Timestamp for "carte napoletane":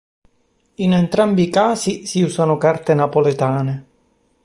2.57-3.85